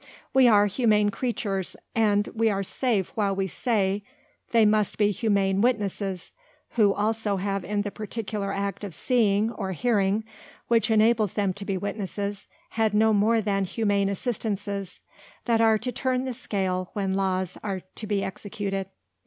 [0.33, 4.01] We are Humane Creatures, and we are safe while we say,
[4.49, 6.33] they must be Humane Witnesses,
[6.71, 10.23] who also have in the particular Act of Seeing, or Hearing,
[10.67, 15.01] which enables them to be Witnesses, had no more than Humane Assistances,
[15.45, 18.87] that are to turn the Scale when Laws are to be executed.